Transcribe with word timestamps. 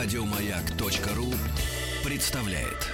Радиомаяк.ру 0.00 1.34
представляет. 2.04 2.86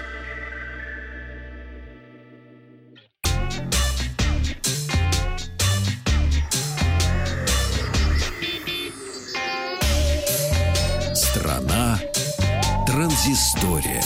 Страна 11.14 12.00
транзистория. 12.86 14.02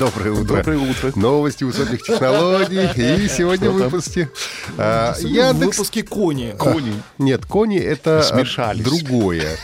Доброе 0.00 0.32
утро. 0.32 0.56
Доброе 0.56 0.78
утро. 0.78 1.12
Новости 1.14 1.62
высоких 1.62 2.02
технологий. 2.02 2.88
И 3.24 3.28
сегодня 3.28 3.70
в 3.70 3.74
Что 3.74 3.78
там? 3.78 3.88
выпуске 3.90 4.30
а, 4.78 5.14
В 5.14 5.20
Яндекс... 5.20 5.78
выпуске 5.78 6.02
кони. 6.02 6.56
Кони. 6.58 7.00
Нет, 7.18 7.46
кони 7.46 7.78
это 7.78 8.18
а, 8.18 8.22
Смешались. 8.22 8.84
другое. 8.84 9.56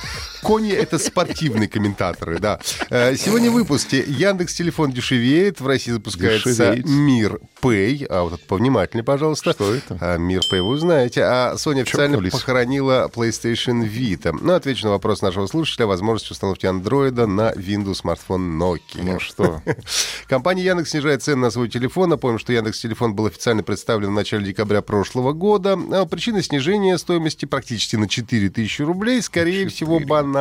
Кони— 0.43 0.71
это 0.73 0.99
спортивные 0.99 1.69
комментаторы, 1.69 2.39
да. 2.39 2.59
Э, 2.91 3.15
Сегодня 3.17 3.51
в 3.51 3.55
выпуске 3.55 4.05
Яндекс 4.07 4.55
Телефон 4.55 4.93
дешевеет, 4.93 5.61
в 5.61 5.67
России 5.67 5.91
запускается 5.93 6.49
Дешевеет. 6.51 6.87
Мир 6.87 7.41
Pay. 7.61 8.07
А 8.07 8.23
вот 8.23 8.35
это 8.35 8.45
повнимательнее, 8.47 9.05
пожалуйста. 9.05 9.53
Что 9.53 9.75
это? 9.75 9.99
А, 10.01 10.17
Мир 10.17 10.41
Pay 10.53 10.63
вы 10.63 10.69
узнаете. 10.69 11.23
А 11.25 11.55
Sony 11.55 11.83
официально 11.83 12.17
Чокнулись. 12.17 12.33
похоронила 12.33 13.11
PlayStation 13.13 13.89
Vita. 13.89 14.37
Ну, 14.41 14.53
отвечу 14.55 14.85
на 14.87 14.93
вопрос 14.93 15.23
нашего 15.23 15.47
слушателя 15.47 15.85
о 15.85 15.89
возможности 15.89 16.33
установки 16.33 16.67
андроида 16.67 17.27
на 17.27 17.51
Windows 17.53 17.97
смартфон 17.97 18.61
Nokia. 18.63 19.03
Ну 19.03 19.19
что? 19.21 19.63
Компания 20.29 20.65
Яндекс 20.65 20.91
снижает 20.91 21.23
цены 21.23 21.43
на 21.43 21.51
свой 21.51 21.69
телефон. 21.69 22.11
Напомним, 22.11 22.39
что 22.39 22.53
Яндекс 22.53 22.81
Телефон 22.81 23.15
был 23.15 23.27
официально 23.27 23.63
представлен 23.63 24.11
в 24.11 24.13
начале 24.13 24.45
декабря 24.47 24.83
прошлого 24.83 25.33
года. 25.33 25.79
А 25.93 26.07
причина 26.07 26.43
снижения 26.43 26.97
стоимости 26.99 27.45
практически 27.45 27.97
на 27.97 28.09
4000 28.09 28.83
рублей, 28.83 29.21
скорее 29.23 29.69
всего, 29.69 29.99
банально. 29.99 30.38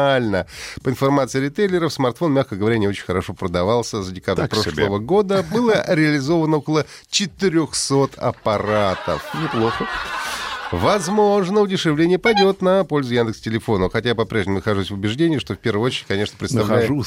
По 0.83 0.89
информации 0.89 1.39
ритейлеров, 1.39 1.93
смартфон, 1.93 2.33
мягко 2.33 2.55
говоря, 2.55 2.77
не 2.77 2.87
очень 2.87 3.05
хорошо 3.05 3.33
продавался. 3.33 4.01
За 4.03 4.11
декабрь 4.11 4.41
Так 4.41 4.51
прошлого 4.51 4.75
себе. 4.75 4.99
года 4.99 5.43
было 5.43 5.83
реализовано 5.87 6.57
около 6.57 6.85
400 7.09 8.09
аппаратов. 8.17 9.23
Неплохо. 9.41 9.87
Возможно, 10.71 11.61
удешевление 11.61 12.19
пойдет 12.19 12.61
на 12.61 12.83
пользу 12.83 13.13
Яндекс 13.13 13.39
Телефону. 13.39 13.89
Хотя 13.89 14.09
я 14.09 14.15
по-прежнему 14.15 14.57
нахожусь 14.57 14.91
в 14.91 14.95
убеждении, 14.95 15.37
что 15.39 15.53
в 15.55 15.57
первую 15.59 15.85
очередь, 15.85 16.07
конечно, 16.07 16.35
представляю 16.37 17.03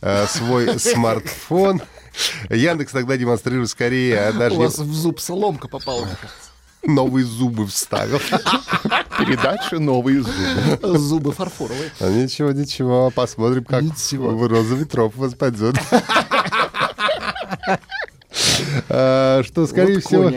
э, 0.00 0.26
свой 0.28 0.78
смартфон. 0.78 1.82
Яндекс 2.48 2.92
тогда 2.92 3.16
демонстрирует 3.16 3.68
скорее, 3.70 4.18
а 4.28 4.32
даже 4.32 4.56
У 4.56 4.60
вас 4.60 4.78
в 4.78 4.94
зуб 4.94 5.20
соломка 5.20 5.68
попала. 5.68 6.08
новые 6.82 7.24
зубы 7.26 7.66
вставил. 7.66 8.20
Передача 9.26 9.78
«Новые 9.78 10.22
зубы». 10.22 10.98
Зубы 10.98 11.32
фарфоровые. 11.32 11.90
А 12.00 12.08
Ничего, 12.10 12.50
ничего, 12.52 13.10
посмотрим, 13.10 13.64
как 13.64 13.82
Ничего. 13.82 14.30
в 14.30 14.46
роза 14.46 14.74
ветров 14.74 15.14
вас 15.16 15.34
пойдет. 15.34 15.76
А, 18.88 19.42
Что, 19.44 19.66
скорее 19.66 20.00
всего. 20.00 20.28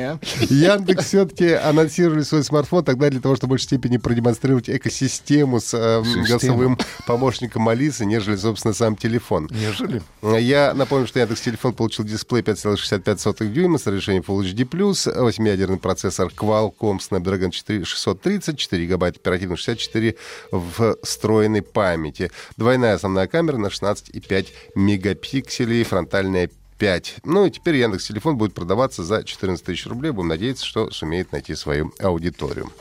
Яндекс 0.49 1.05
все-таки 1.05 1.51
анонсировали 1.53 2.23
свой 2.23 2.43
смартфон 2.43 2.83
тогда 2.83 3.09
для 3.09 3.21
того, 3.21 3.35
чтобы 3.35 3.49
в 3.49 3.51
большей 3.51 3.65
степени 3.65 3.97
продемонстрировать 3.97 4.69
экосистему 4.69 5.59
с 5.59 5.73
э, 5.73 6.03
Систему. 6.03 6.25
голосовым 6.25 6.77
помощником 7.07 7.69
Алисы, 7.69 8.05
нежели, 8.05 8.35
собственно, 8.35 8.73
сам 8.73 8.95
телефон. 8.95 9.49
Нежели. 9.51 10.01
Я 10.39 10.73
напомню, 10.73 11.07
что 11.07 11.19
Яндекс 11.19 11.41
Телефон 11.41 11.73
получил 11.73 12.05
дисплей 12.05 12.41
5,65 12.41 13.47
дюйма 13.51 13.77
с 13.77 13.87
разрешением 13.87 14.23
Full 14.27 14.41
HD+, 14.41 14.65
8-ядерный 14.65 15.77
процессор 15.77 16.31
Qualcomm 16.35 16.99
Snapdragon 16.99 17.51
4 17.51 17.85
630, 17.85 18.57
4 18.57 18.85
гигабайта 18.85 19.19
оперативной 19.19 19.57
64 19.57 20.15
в 20.51 20.97
встроенной 21.03 21.61
памяти. 21.61 22.31
Двойная 22.57 22.95
основная 22.95 23.27
камера 23.27 23.57
на 23.57 23.67
16,5 23.67 24.47
мегапикселей, 24.75 25.83
фронтальная 25.83 26.49
5. 26.77 27.17
Ну 27.23 27.45
и 27.45 27.51
теперь 27.51 27.75
Яндекс 27.77 28.07
Телефон 28.07 28.37
будет 28.37 28.53
продаваться 28.53 29.03
за 29.03 29.23
14 29.23 29.63
тысяч 29.65 29.85
рублей. 29.87 30.11
Будем 30.11 30.29
надеяться, 30.29 30.65
что 30.65 30.91
сумеет 30.91 31.31
найти 31.31 31.55
свою 31.55 31.93
аудиторию. 31.99 32.71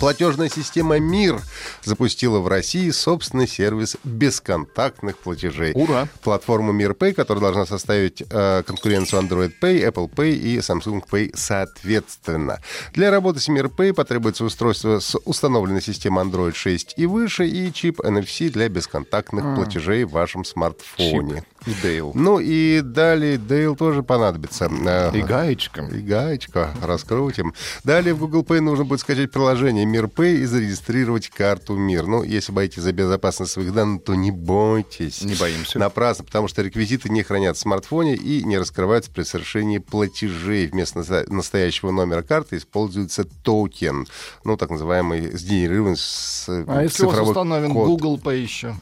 Платежная 0.00 0.48
система 0.48 0.98
МИР 0.98 1.40
запустила 1.82 2.38
в 2.38 2.48
России 2.48 2.90
собственный 2.90 3.46
сервис 3.46 3.96
бесконтактных 4.02 5.18
платежей. 5.18 5.72
Ура! 5.74 6.08
Платформу 6.22 6.72
МИР 6.72 6.92
Pay, 6.92 7.12
которая 7.12 7.42
должна 7.42 7.66
составить 7.66 8.22
э, 8.28 8.62
конкуренцию 8.66 9.22
Android 9.22 9.52
Pay, 9.60 9.88
Apple 9.88 10.10
Pay 10.10 10.32
и 10.32 10.58
Samsung 10.58 11.02
Pay 11.08 11.32
соответственно. 11.34 12.60
Для 12.92 13.10
работы 13.10 13.40
с 13.40 13.48
Mir 13.48 13.66
Pay 13.66 13.92
потребуется 13.92 14.44
устройство 14.44 14.98
с 14.98 15.16
установленной 15.24 15.82
системой 15.82 16.24
Android 16.24 16.54
6 16.54 16.94
и 16.96 17.06
выше 17.06 17.46
и 17.46 17.72
чип 17.72 18.00
NFC 18.00 18.50
для 18.50 18.68
бесконтактных 18.68 19.54
платежей 19.54 20.04
в 20.04 20.10
вашем 20.10 20.44
смартфоне. 20.44 21.44
И 21.66 21.72
Дейл. 21.82 22.12
Ну 22.14 22.40
и 22.40 22.80
далее 22.82 23.38
Дейл 23.38 23.74
тоже 23.76 24.02
понадобится. 24.02 24.66
И 25.14 25.22
гаечка. 25.22 25.82
и 25.86 25.98
гаечка, 26.00 26.70
раскрутим. 26.82 27.54
Далее 27.84 28.12
в 28.14 28.18
Google 28.18 28.42
Play 28.42 28.60
нужно 28.60 28.84
будет 28.84 29.00
скачать 29.00 29.30
приложение 29.30 29.86
Mir 29.86 30.04
Pay 30.06 30.36
и 30.36 30.44
зарегистрировать 30.44 31.28
карту 31.28 31.74
Мир. 31.76 32.06
Ну, 32.06 32.22
если 32.22 32.52
боитесь 32.52 32.82
за 32.82 32.92
безопасность 32.92 33.52
своих 33.52 33.72
данных, 33.72 34.04
то 34.04 34.14
не 34.14 34.30
бойтесь. 34.30 35.22
Не 35.22 35.34
боимся. 35.34 35.78
Напрасно, 35.78 36.24
потому 36.24 36.48
что 36.48 36.60
реквизиты 36.62 37.08
не 37.08 37.22
хранят 37.22 37.56
в 37.56 37.60
смартфоне 37.60 38.14
и 38.16 38.44
не 38.44 38.58
раскрываются 38.58 39.10
при 39.10 39.22
совершении 39.22 39.78
платежей. 39.78 40.66
Вместо 40.66 41.24
настоящего 41.32 41.90
номера 41.90 42.22
карты 42.22 42.58
используется 42.58 43.24
токен, 43.42 44.06
ну, 44.44 44.56
так 44.56 44.70
называемый 44.70 45.30
сгенерированный 45.36 45.96
с 45.96 46.46
А 46.48 46.82
если 46.82 47.04
у 47.06 47.10
вас 47.10 47.20
установлен 47.28 47.72
код. 47.72 47.86
Google 47.88 48.18
Pay 48.18 48.38
еще? 48.42 48.74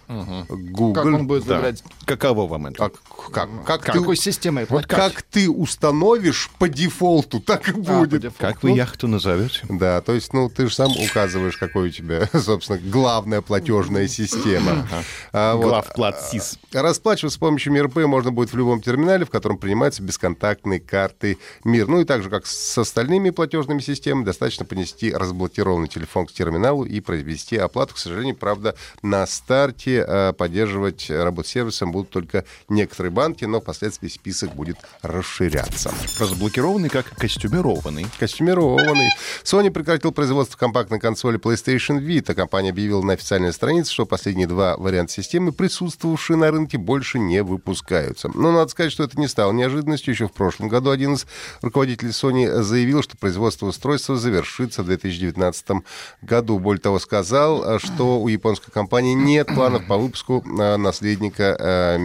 Google. 0.48 0.94
Как 0.94 1.04
он 1.04 1.26
будет 1.26 1.46
Да. 1.46 1.56
выбирать? 1.56 1.84
Каково 2.06 2.46
вам 2.48 2.71
это? 2.74 2.86
А 2.86 2.90
как, 3.30 3.48
как, 3.64 3.84
ты, 3.84 3.92
Какой 3.92 4.16
системой 4.16 4.66
вот 4.68 4.86
как 4.86 5.22
ты 5.22 5.48
установишь 5.50 6.50
по 6.58 6.68
дефолту, 6.68 7.40
так 7.40 7.68
и 7.68 7.72
А, 7.72 7.74
будет. 7.74 8.22
дефолту. 8.22 8.38
Как 8.38 8.62
вы 8.62 8.70
яхту 8.72 9.08
назовете? 9.08 9.60
Да, 9.68 10.00
то 10.00 10.12
есть, 10.12 10.32
ну, 10.32 10.48
ты 10.48 10.68
же 10.68 10.74
сам 10.74 10.92
указываешь, 10.92 11.56
какой 11.56 11.88
у 11.88 11.90
тебя, 11.90 12.28
собственно, 12.38 12.78
главная 12.78 13.40
платежная 13.40 14.08
система. 14.08 14.86
А, 15.32 15.54
вот. 15.54 15.64
Главплатсис. 15.64 16.58
Расплачиваться 16.72 17.36
с 17.36 17.38
помощью 17.38 17.72
МИР 17.72 17.86
Pay 17.86 18.06
можно 18.06 18.32
будет 18.32 18.52
в 18.52 18.56
любом 18.56 18.80
терминале, 18.82 19.24
в 19.24 19.30
котором 19.30 19.58
принимаются 19.58 20.02
бесконтактные 20.02 20.80
карты 20.80 21.38
МИР. 21.64 21.88
Ну 21.88 22.00
и 22.00 22.04
так 22.04 22.22
же, 22.22 22.30
как 22.30 22.46
с 22.46 22.78
остальными 22.78 23.30
платежными 23.30 23.80
системами, 23.80 24.24
достаточно 24.24 24.64
понести 24.64 25.12
разблокированный 25.12 25.88
телефон 25.88 26.26
к 26.26 26.32
терминалу 26.32 26.84
и 26.84 27.00
произвести 27.00 27.56
оплату. 27.56 27.94
К 27.94 27.98
сожалению, 27.98 28.36
правда, 28.36 28.74
на 29.02 29.26
старте 29.26 30.04
э, 30.06 30.32
поддерживать 30.32 31.10
работу 31.10 31.48
сервисом 31.48 31.92
будут 31.92 32.10
только 32.10 32.44
некоторые 32.68 33.10
банки, 33.10 33.44
но 33.44 33.60
впоследствии 33.60 34.08
список 34.08 34.54
будет 34.54 34.76
расширяться. 35.02 35.92
Разблокированный 36.18 36.88
как 36.88 37.06
костюмированный. 37.16 38.06
Костюмированный. 38.18 39.08
Sony 39.44 39.70
прекратил 39.70 40.12
производство 40.12 40.56
компактной 40.58 41.00
консоли 41.00 41.38
PlayStation 41.38 42.00
Vita. 42.00 42.34
Компания 42.34 42.70
объявила 42.70 43.02
на 43.02 43.14
официальной 43.14 43.52
странице, 43.52 43.92
что 43.92 44.06
последние 44.06 44.46
два 44.46 44.76
варианта 44.76 45.12
системы, 45.12 45.52
присутствовавшие 45.52 46.36
на 46.36 46.50
рынке, 46.50 46.78
больше 46.78 47.18
не 47.18 47.42
выпускаются. 47.42 48.30
Но 48.34 48.52
надо 48.52 48.70
сказать, 48.70 48.92
что 48.92 49.04
это 49.04 49.18
не 49.18 49.28
стало 49.28 49.52
неожиданностью. 49.52 50.12
Еще 50.12 50.28
в 50.28 50.32
прошлом 50.32 50.68
году 50.68 50.90
один 50.90 51.14
из 51.14 51.26
руководителей 51.60 52.10
Sony 52.10 52.62
заявил, 52.62 53.02
что 53.02 53.16
производство 53.16 53.66
устройства 53.66 54.16
завершится 54.16 54.82
в 54.82 54.86
2019 54.86 55.84
году. 56.22 56.58
Более 56.58 56.80
того, 56.80 56.98
сказал, 56.98 57.78
что 57.78 58.20
у 58.20 58.28
японской 58.28 58.70
компании 58.70 59.14
нет 59.14 59.48
планов 59.48 59.86
по 59.86 59.96
выпуску 59.96 60.44
э, 60.44 60.76
наследника 60.76 61.56
э, 61.58 61.98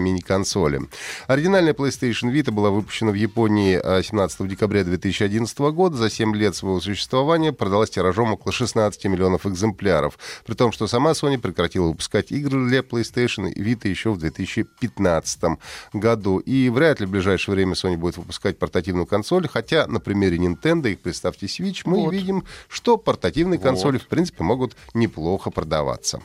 мини-консоли. 0.47 0.81
Оригинальная 1.27 1.73
PlayStation 1.73 2.31
Vita 2.31 2.51
была 2.51 2.69
выпущена 2.69 3.11
в 3.11 3.15
Японии 3.15 3.79
э, 3.81 4.03
17 4.03 4.47
декабря 4.47 4.83
2011 4.83 5.57
года. 5.59 5.97
За 5.97 6.09
7 6.09 6.35
лет 6.35 6.55
своего 6.55 6.79
существования 6.79 7.51
продалась 7.53 7.89
тиражом 7.89 8.33
около 8.33 8.51
16 8.51 9.05
миллионов 9.05 9.45
экземпляров. 9.45 10.17
При 10.45 10.55
том, 10.55 10.71
что 10.71 10.87
сама 10.87 11.11
Sony 11.11 11.37
прекратила 11.37 11.87
выпускать 11.87 12.31
игры 12.31 12.67
для 12.67 12.79
PlayStation 12.79 13.49
и 13.49 13.61
Vita 13.61 13.87
еще 13.87 14.11
в 14.11 14.17
2015 14.17 15.59
году. 15.93 16.39
И 16.39 16.69
вряд 16.69 16.99
ли 16.99 17.05
в 17.05 17.09
ближайшее 17.09 17.55
время 17.55 17.73
Sony 17.73 17.97
будет 17.97 18.17
выпускать 18.17 18.57
портативную 18.57 19.05
консоль, 19.05 19.47
хотя 19.47 19.87
на 19.87 19.99
примере 19.99 20.37
Nintendo 20.37 20.91
их 20.91 20.99
приставки 20.99 21.45
Switch 21.45 21.81
мы 21.85 21.97
Вот. 21.97 22.13
видим, 22.13 22.43
что 22.67 22.97
портативные 22.97 23.59
консоли, 23.59 23.97
в 23.97 24.07
принципе, 24.07 24.43
могут 24.43 24.75
неплохо 24.93 25.49
продаваться. 25.51 26.21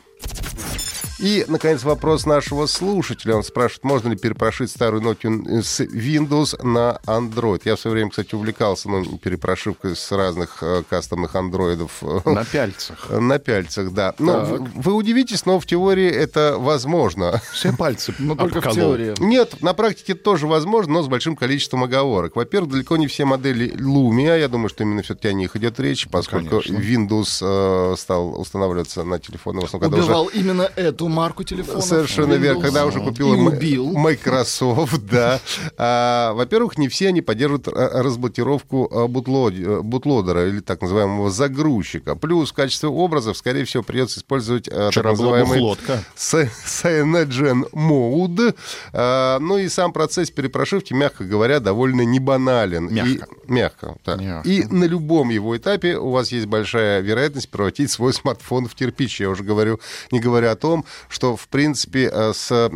И, 1.23 1.45
наконец, 1.47 1.85
вопрос 1.85 2.27
нашего 2.27 2.67
слушателя. 2.67 3.37
Он 3.37 3.45
спрашивает, 3.45 3.85
можно 3.85 4.09
ли 4.09 4.17
перепрошить 4.17 4.73
старую 4.73 5.03
Nokia 5.03 5.63
с 5.63 5.81
Windows 5.81 6.61
на 6.67 6.99
Android. 7.07 7.63
Я 7.65 7.77
в 7.77 7.81
свое 7.81 7.95
время, 7.95 8.11
кстати, 8.11 8.35
увлекался 8.35 8.91
ну, 8.91 9.05
перепрошивкой 9.19 9.95
с 9.95 10.11
разных 10.11 10.59
э, 10.63 10.83
кастомных 10.91 11.37
андроидов 11.37 12.03
На 12.25 12.45
пяльцах. 12.45 13.09
на 13.21 13.39
пяльцах, 13.39 13.93
да. 13.93 14.17
Ну, 14.19 14.45
вы, 14.45 14.69
вы 14.75 14.95
удивитесь, 14.95 15.47
но 15.47 15.61
в 15.61 15.67
теории 15.67 16.11
это 16.11 16.57
возможно. 16.59 17.41
Все 17.53 17.73
пальцы 17.73 18.13
Но 18.19 18.35
только 18.35 18.61
в 18.61 18.75
теории. 18.75 19.15
Нет, 19.21 19.63
на 19.63 19.75
практике 19.75 20.15
это 20.15 20.25
тоже 20.25 20.49
возможно, 20.49 20.95
но 20.95 21.03
с 21.05 21.07
большим 21.07 21.37
количеством 21.37 21.85
оговорок. 21.85 22.35
Во-первых, 22.35 22.73
далеко 22.73 22.97
не 22.97 23.07
все 23.07 23.27
модели 23.27 23.73
Lumia, 23.77 24.41
я 24.41 24.49
думаю, 24.49 24.71
что 24.71 24.83
именно 24.83 25.03
все-таки 25.03 25.29
о 25.29 25.35
них 25.35 25.55
идет 25.55 25.79
речь, 25.79 26.09
поскольку 26.11 26.63
Конечно. 26.63 26.79
Windows 26.79 27.93
э, 27.93 27.97
стал 27.97 28.41
устанавливаться 28.41 29.05
на 29.05 29.21
телефоны 29.21 29.61
в 29.61 29.65
основном, 29.67 29.89
когда 29.89 30.03
уже 30.03 30.11
Убивал 30.11 30.27
именно 30.27 30.69
эту 30.75 31.12
марку 31.13 31.45
телефона. 31.45 31.81
Совершенно 31.81 32.35
верно. 32.35 32.63
Когда 32.63 32.87
уже 32.87 33.01
купил 33.01 33.33
и 33.35 33.39
М- 33.39 33.47
убил. 33.47 33.93
Microsoft, 33.93 35.07
да. 35.11 35.41
А, 35.77 36.33
во-первых, 36.35 36.79
не 36.79 36.89
все 36.89 37.09
они 37.09 37.21
поддерживают 37.23 37.69
а, 37.69 38.03
разблокировку 38.03 38.89
а, 38.91 39.05
э, 39.05 39.83
бутлодера 39.83 40.49
или 40.49 40.61
так 40.61 40.81
называемого 40.83 41.31
загрузчика. 41.31 42.15
Плюс 42.17 42.51
в 42.51 42.55
качестве 42.55 42.89
образов, 42.89 43.37
скорее 43.37 43.65
всего, 43.65 43.83
придется 43.83 44.19
использовать 44.21 44.65
так 44.65 45.05
называемый 45.05 45.61
Cyanogen 46.67 47.71
Mode. 47.73 48.55
А, 48.93 49.39
Ну 49.39 49.59
и 49.59 49.69
сам 49.69 49.93
процесс 49.93 50.31
перепрошивки, 50.31 50.93
мягко 50.95 51.25
говоря, 51.25 51.61
довольно 51.61 52.03
не 52.03 52.19
банален. 52.21 52.89
И- 52.89 52.93
Мягко. 52.93 53.27
Мягко, 53.47 53.97
да. 54.05 54.17
Мягко. 54.17 54.49
И 54.49 54.65
на 54.65 54.85
любом 54.85 55.31
его 55.31 55.57
этапе 55.57 55.97
у 55.97 56.11
вас 56.11 56.33
есть 56.33 56.47
большая 56.47 57.01
вероятность 57.01 57.51
превратить 57.51 57.91
свой 57.91 58.13
смартфон 58.13 58.67
в 58.67 58.75
кирпич. 58.75 59.21
Я 59.21 59.31
уже 59.31 59.43
говорю, 59.45 59.81
не 60.11 60.21
говоря 60.21 60.53
о 60.53 60.57
том, 60.57 60.85
что, 61.09 61.37
в 61.37 61.49
принципе, 61.49 62.11
э, 62.13 62.33
с 62.35 62.71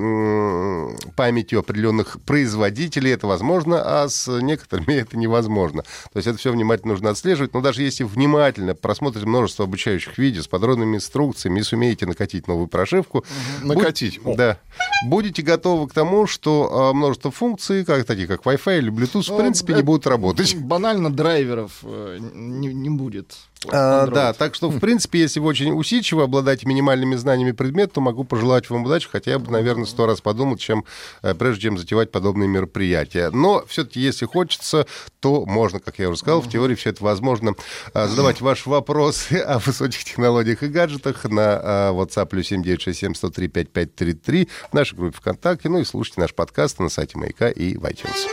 памятью 1.16 1.60
определенных 1.60 2.20
производителей 2.22 3.12
это 3.12 3.26
возможно, 3.26 3.82
а 4.02 4.08
с 4.08 4.28
некоторыми 4.40 4.94
это 5.00 5.16
невозможно. 5.16 5.82
То 6.12 6.16
есть 6.16 6.26
это 6.26 6.38
все 6.38 6.52
внимательно 6.52 6.92
нужно 6.92 7.10
отслеживать. 7.10 7.54
Но 7.54 7.60
даже 7.60 7.82
если 7.82 8.04
внимательно 8.04 8.74
просмотрите 8.74 9.26
множество 9.26 9.64
обучающих 9.64 10.18
видео 10.18 10.42
с 10.42 10.48
подробными 10.48 10.96
инструкциями 10.96 11.60
и 11.60 11.62
сумеете 11.62 12.06
накатить 12.06 12.48
новую 12.48 12.68
прошивку, 12.68 13.24
Накатить. 13.62 14.20
О. 14.24 14.34
да. 14.34 14.58
Будете 15.06 15.42
готовы 15.42 15.88
к 15.88 15.92
тому, 15.92 16.26
что 16.26 16.90
а, 16.90 16.92
множество 16.92 17.30
функций, 17.30 17.84
как 17.84 18.04
такие 18.04 18.26
как 18.26 18.42
Wi-Fi 18.42 18.78
или 18.78 18.92
Bluetooth, 18.92 19.22
в 19.22 19.28
Ну, 19.30 19.38
принципе, 19.38 19.74
не 19.74 19.82
будут 19.82 20.06
работать. 20.06 20.54
Банально 20.56 21.12
драйверов 21.12 21.72
э, 21.82 22.19
не, 22.20 22.69
не 22.69 22.90
будет. 22.90 23.36
А, 23.69 24.05
Android. 24.05 24.14
да, 24.14 24.32
так 24.32 24.55
что, 24.55 24.69
в 24.69 24.79
принципе, 24.81 25.20
если 25.20 25.41
вы 25.41 25.49
очень 25.49 25.73
усидчивы, 25.73 26.23
обладаете 26.23 26.67
минимальными 26.67 27.17
знаниями 27.17 27.53
предмета, 27.53 27.94
то 27.94 28.00
могу 28.00 28.25
пожелать 28.25 28.69
вам 28.70 28.85
удачи, 28.85 29.08
хотя 29.11 29.32
я 29.32 29.38
бы, 29.38 29.50
наверное, 29.50 29.87
сто 29.87 30.06
раз 30.06 30.20
подумал, 30.20 30.56
чем, 30.56 30.85
э, 31.23 31.35
прежде 31.35 31.62
чем 31.62 31.79
затевать 31.79 32.11
подобные 32.11 32.49
мероприятия. 32.49 33.31
Но 33.31 33.64
все-таки, 33.67 34.00
если 34.00 34.26
хочется, 34.26 34.87
то 35.20 35.47
можно, 35.47 35.81
как 35.81 35.99
я 35.99 36.08
уже 36.08 36.19
сказал, 36.19 36.43
в 36.43 36.49
теории 36.49 36.75
все 36.75 36.91
это 36.91 37.03
возможно. 37.03 37.55
А, 37.94 38.06
Задавать 38.06 38.41
ваши 38.41 38.69
вопросы 38.69 39.35
о 39.47 39.58
высоких 39.58 40.05
технологиях 40.05 40.62
и 40.62 40.69
гаджетах 40.69 41.25
на 41.25 41.61
а, 41.62 41.93
WhatsApp 41.93 42.26
плюс 42.26 42.47
7967 42.49 43.14
103 43.14 43.49
5533 43.49 44.49
в 44.70 44.75
нашей 44.75 44.97
группе 44.97 45.17
ВКонтакте, 45.17 45.69
ну 45.69 45.79
и 45.79 45.85
слушайте 45.85 46.20
наш 46.20 46.35
подкаст 46.35 46.79
на 46.79 46.88
сайте 46.88 47.19
Маяка 47.19 47.49
и 47.49 47.76
в 47.76 47.85
iTunes. 47.85 48.29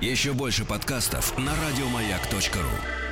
Еще 0.00 0.32
больше 0.32 0.64
подкастов 0.64 1.36
на 1.38 1.52
радиомаяк.ру. 1.52 3.09